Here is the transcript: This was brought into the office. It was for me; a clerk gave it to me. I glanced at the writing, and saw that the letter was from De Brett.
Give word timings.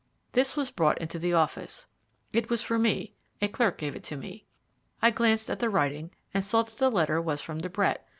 This 0.31 0.55
was 0.57 0.71
brought 0.71 0.97
into 0.97 1.19
the 1.19 1.33
office. 1.33 1.85
It 2.33 2.49
was 2.49 2.63
for 2.63 2.79
me; 2.79 3.13
a 3.39 3.47
clerk 3.47 3.77
gave 3.77 3.95
it 3.95 4.03
to 4.05 4.17
me. 4.17 4.45
I 4.99 5.11
glanced 5.11 5.47
at 5.47 5.59
the 5.59 5.69
writing, 5.69 6.09
and 6.33 6.43
saw 6.43 6.63
that 6.63 6.79
the 6.79 6.89
letter 6.89 7.21
was 7.21 7.39
from 7.39 7.61
De 7.61 7.69
Brett. 7.69 8.09